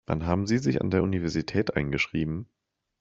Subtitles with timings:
[0.07, 2.47] Wann haben Sie sich an der Universität eingeschrieben?